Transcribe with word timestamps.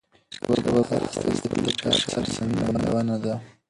ژبه 0.43 0.57
بهر 0.73 1.01
ایستل 1.29 1.59
د 1.65 1.67
فشار 1.81 2.23
څرګندونه 2.35 3.15
ده. 3.23 3.33